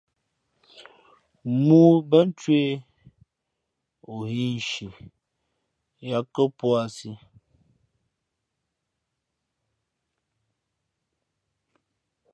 [1.65, 2.71] Mōō bά ncwěh,
[4.11, 4.87] o hᾱ ǐ nshi
[6.09, 7.11] yāt kά puǎsī.